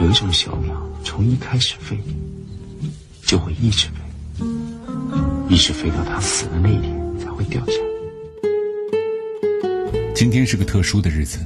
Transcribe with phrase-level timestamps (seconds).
[0.00, 0.74] 有一种小鸟，
[1.04, 1.96] 从一开始飞，
[3.24, 4.44] 就会一直飞，
[5.48, 7.78] 一直飞到它死的那一天才会掉下来。
[10.14, 11.38] 今天是个特殊的日子，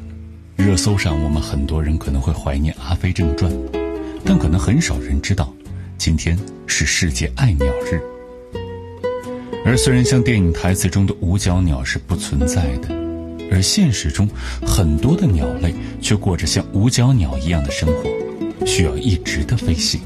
[0.56, 3.52] 热搜上我们很多人可能会怀念《阿飞正传》，
[4.24, 5.52] 但可能很少人知道，
[5.98, 8.00] 今天是世界爱鸟日。
[9.64, 12.94] 而虽然像电影台词中的五角鸟是不存在的，
[13.50, 14.28] 而现实中
[14.64, 18.08] 很多的鸟类却过着像五角鸟一样的生活，
[18.66, 20.00] 需要一直的飞行，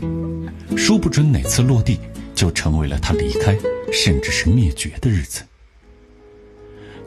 [0.77, 1.98] 说不准哪次落地
[2.34, 3.56] 就成为了它离开，
[3.92, 5.42] 甚至是灭绝的日子。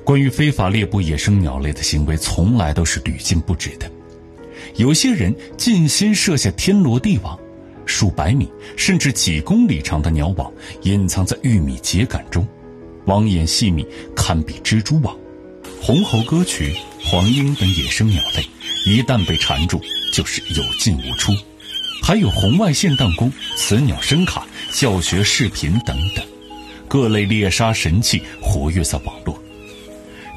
[0.03, 3.89] 关于非法猎捕野生鸟类的行为，从来都是屡禁不止的。
[4.75, 7.39] 有些人尽心设下天罗地网，
[7.85, 12.45] 数百米甚至几公里长的鸟网隐藏在玉米秸秆中，
[13.05, 13.85] 网眼细密，
[14.16, 15.16] 堪比蜘蛛网。
[15.81, 16.75] 红喉歌曲、
[17.05, 18.48] 黄莺等野生鸟类，
[18.85, 19.80] 一旦被缠住，
[20.13, 21.31] 就是有进无出。
[22.02, 26.25] 还有红外线弹弓、雌鸟声卡、教学视频等等，
[26.88, 29.41] 各类猎杀神器活跃在网络。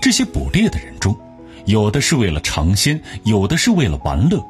[0.02, 1.16] 这些捕猎的人中，
[1.64, 4.40] 有的是为了尝鲜，有的是为了玩乐，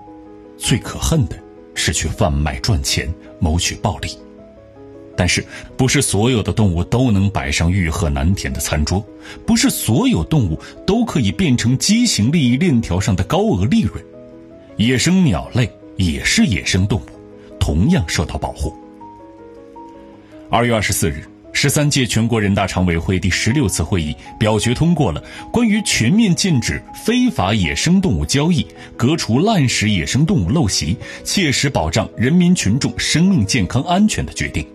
[0.59, 1.39] 最可恨的
[1.75, 3.09] 是去贩卖赚钱，
[3.41, 4.11] 谋取暴利。
[5.17, 5.45] 但是，
[5.77, 9.05] 不是所有的动物都能摆上欲壑难填的餐桌，
[9.47, 14.05] 不是所有动物都可以变成畸形利益链条上的高额利润。
[14.77, 17.05] 野生鸟类也是野生动物，
[17.59, 18.73] 同样受到保护。
[20.51, 21.27] 二月二十四日。
[21.59, 30.95] 十三届全国人大常委会第十六次会议表决通过了关于全面禁止非法野生动物交易、革除滥食野生动物陋习、
[31.25, 34.67] 切实保障人民群众生命健康安全的决定。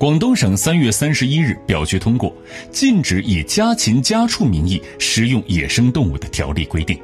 [0.00, 2.34] 广东省三月三十一日表决通过
[2.70, 6.98] 禁止以家禽家畜名义食用野生动物的条例规定。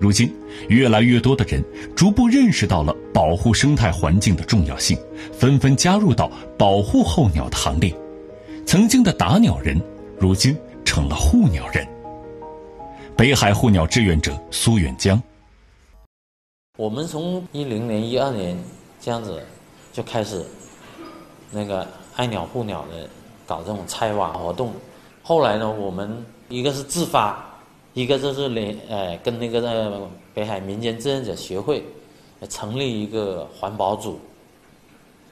[0.00, 0.34] 如今，
[0.70, 1.62] 越来越多的人
[1.94, 4.96] 逐步认识到了保护生态环境的重要性，
[5.34, 7.94] 纷纷加入到保护候鸟的行列。
[8.64, 9.78] 曾经的打鸟人，
[10.18, 11.86] 如今成了护鸟人。
[13.14, 15.22] 北海护鸟志愿者苏远江，
[16.78, 18.56] 我们从一零年、一二年
[18.98, 19.42] 这样子
[19.92, 20.42] 就开始
[21.52, 21.86] 那个
[22.16, 23.08] 爱鸟护鸟的
[23.46, 24.72] 搞这种拆网活动。
[25.22, 27.44] 后来呢，我们一个是自发，
[27.94, 31.84] 一个就是联呃跟那个北海民间志愿者协会
[32.48, 34.18] 成立一个环保组，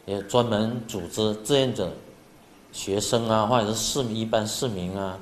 [0.06, 1.90] 也专门组织志愿者。
[2.72, 5.18] 学生啊，或者是市民、一般市民啊，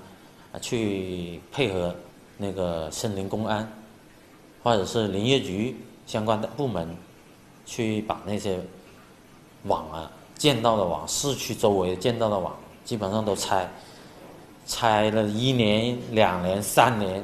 [0.52, 1.96] 啊，去配合
[2.36, 3.66] 那个森林公安，
[4.62, 5.74] 或者是林业局
[6.06, 6.94] 相关的部门，
[7.64, 8.60] 去把那些
[9.62, 13.68] 网啊，见到的网，市区周围见到的网，基本上都拆，
[14.66, 17.22] 拆了一年、两年、三年，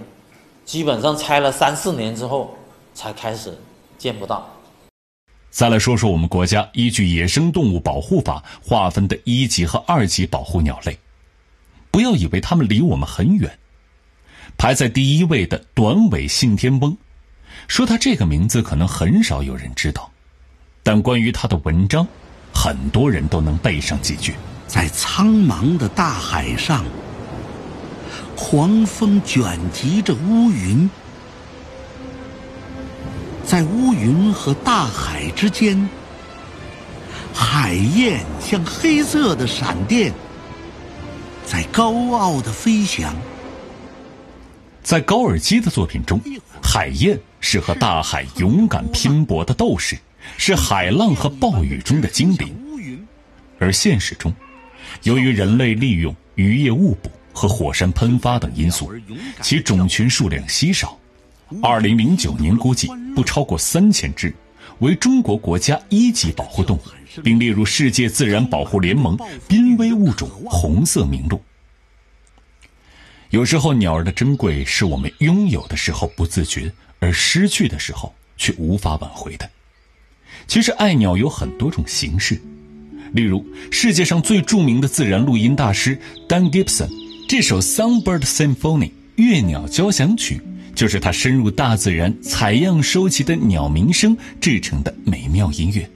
[0.64, 2.54] 基本上拆了三四年之后，
[2.92, 3.56] 才开始
[3.97, 4.47] 见不到。
[5.50, 10.98] 再来说说我们国家依据《野生动物保护法》划分的一级和二级保护鸟类，
[11.92, 13.56] 不要以为它们离我们很远。
[14.58, 16.96] 排在第一位的短尾信天翁，
[17.69, 20.10] 说它这个名字可能很少有人知道，
[20.82, 22.04] 但关于它的文章，
[22.64, 24.36] 很多人都能背上几句。
[24.66, 26.82] 在苍茫的大海上，
[28.34, 30.88] 狂风卷集着乌云。
[33.44, 35.86] 在乌云和大海之间，
[37.34, 40.10] 海燕像黑色的闪电，
[41.44, 43.14] 在高傲的飞翔。
[44.82, 46.19] 在高尔基的作品中，
[46.62, 49.98] 海燕是和大海勇敢拼搏的斗士，
[50.36, 52.54] 是海浪和暴雨中的精灵。
[53.58, 54.34] 而现实中，
[55.04, 58.92] 由于人类利用渔业误捕和火山喷发等因素，
[59.40, 60.98] 其种群数量稀少。
[61.62, 64.34] 二零零九年估计不超过三千只，
[64.80, 66.82] 为中国国家一级保护动物，
[67.22, 71.40] 并列入世界自然保护联盟濒危物种红色名录。
[73.30, 79.48] 有时候，鸟儿的珍贵是我们拥有的时候不自觉，而失去的时候却无法挽回的。
[80.46, 82.40] 其实，爱鸟有很多种形式，
[83.12, 85.98] 例如世界上最著名的自然录音大师
[86.28, 86.90] Dan Gibson，
[87.28, 90.40] 这首《Songbird Symphony》乐鸟交响曲。
[90.75, 95.88] 就是他深入大自然采样收集的鸟鸣声制成的美妙音乐。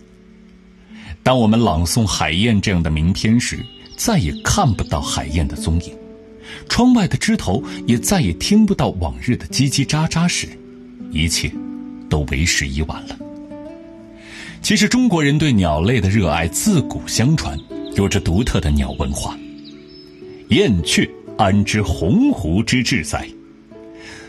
[1.24, 3.58] 当我们朗诵海燕这样的名篇时，
[3.96, 5.92] 再也看不到海燕的踪影，
[6.68, 10.46] 窗外的枝头也再也听不到往日的叽叽喳喳时，
[11.10, 11.50] 一切
[12.08, 13.18] 都为时已晚了。
[14.60, 17.58] 其实中国人对鸟类的热爱自古相传，
[17.94, 19.36] 有着独特的鸟文化。
[20.48, 23.26] 燕雀安知鸿鹄之志哉？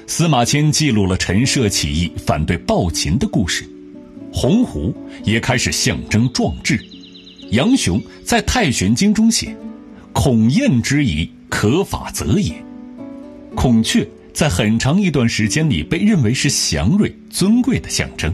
[0.08, 3.68] 司马迁记录了陈涉起义反对暴秦的故事，
[4.32, 4.94] 鸿鹄
[5.24, 6.80] 也开始象征壮志。
[7.52, 9.56] 杨雄在《太玄经》中写
[10.14, 12.54] ：“孔燕之仪，可法则也。”
[13.56, 18.34] 孔雀在很长一段时间里被认为是祥瑞、尊贵的象征。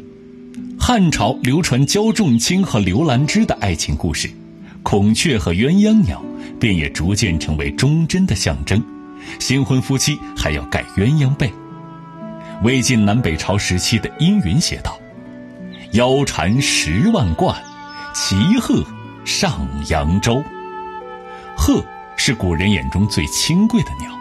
[0.88, 4.30] 汉朝流传焦仲卿和刘兰芝的爱情故事，
[4.84, 6.24] 孔雀和鸳鸯鸟
[6.60, 8.80] 便也逐渐成为忠贞的象征。
[9.40, 11.52] 新婚夫妻还要盖鸳鸯被。
[12.62, 14.96] 魏晋南北朝时期的殷云写道
[15.94, 17.60] ：“腰缠十万贯，
[18.14, 18.86] 骑鹤
[19.26, 20.40] 上扬州。”
[21.58, 21.84] 鹤
[22.16, 24.12] 是古人眼中最清贵的鸟。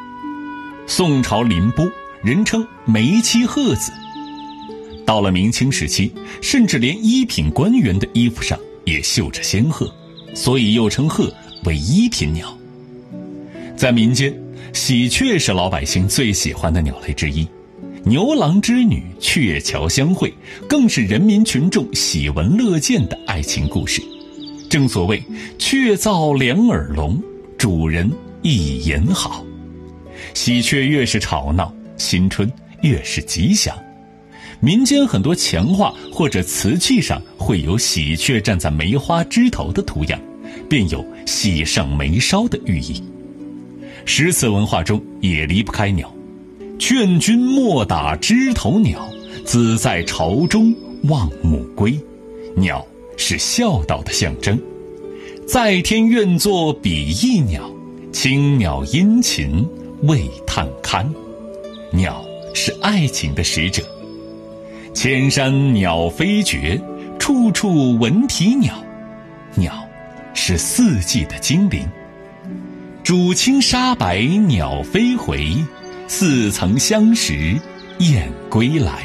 [0.86, 1.86] 宋朝林波
[2.22, 3.92] 人称梅妻鹤子。
[5.04, 9.92] 到了明清时期，甚至连一品官员的衣服上也绣着仙鹤，
[10.34, 11.32] 所以又称鹤
[11.64, 12.56] 为一品鸟。
[13.76, 14.34] 在民间，
[14.72, 17.46] 喜鹊是老百姓最喜欢的鸟类之一。
[18.04, 20.32] 牛郎织女鹊桥相会，
[20.68, 24.02] 更是人民群众喜闻乐见的爱情故事。
[24.68, 25.22] 正所谓
[25.58, 27.18] “鹊噪两耳聋，
[27.56, 28.10] 主人
[28.42, 29.44] 一言好”。
[30.34, 32.50] 喜鹊越是吵闹，新春
[32.82, 33.74] 越是吉祥。
[34.60, 40.20] 民间很多墙画或者瓷器上会有喜鹊站在梅花枝头的图样，
[40.68, 43.02] 便有喜上眉梢的寓意。
[44.04, 46.12] 诗词文化中也离不开鸟。
[46.78, 49.08] 劝君莫打枝头鸟，
[49.44, 50.74] 子在巢中
[51.04, 51.96] 望母归。
[52.56, 52.84] 鸟
[53.16, 54.60] 是孝道的象征，
[55.46, 57.70] 在天愿作比翼鸟，
[58.12, 59.66] 青鸟殷勤
[60.02, 61.08] 为探看。
[61.92, 62.24] 鸟
[62.54, 63.82] 是爱情的使者，
[64.94, 66.80] 千山鸟飞绝，
[67.18, 68.72] 处处闻啼鸟。
[69.56, 69.86] 鸟
[70.34, 71.84] 是四季的精灵，
[73.02, 75.52] 渚清沙白鸟飞回。
[76.06, 77.58] 似曾相识，
[77.98, 79.04] 燕归来。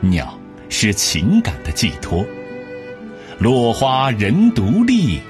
[0.00, 0.38] 鸟
[0.68, 2.24] 是情感的寄托。
[3.38, 5.20] 落花人独立，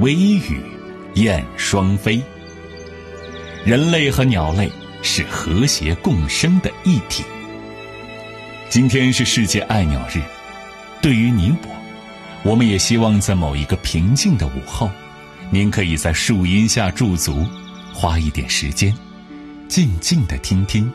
[0.00, 0.60] 微雨
[1.14, 2.20] 燕双飞。
[3.64, 4.68] 人类和鸟类
[5.02, 7.22] 是和谐共生的一体。
[8.70, 10.22] 今天是世界爱鸟日
[11.02, 14.88] 对于你我我们也希望在某一个平静的午后
[15.50, 17.44] 您可以在树荫下驻足
[17.92, 18.96] 花一点时间
[19.66, 20.88] 静静的听听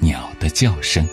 [0.00, 1.06] 鸟的叫声。